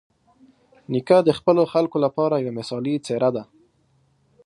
نیکه 0.91 1.17
د 1.27 1.29
خپلو 1.39 1.63
خلکو 1.73 1.97
لپاره 2.05 2.35
یوه 2.43 2.55
مثالي 2.59 2.95
څېره 3.05 3.29
ده. 3.35 3.43